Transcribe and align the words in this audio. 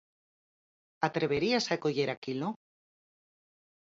Atreveríase 1.07 1.71
a 1.73 1.81
coller 1.83 2.09
aquilo? 2.11 2.47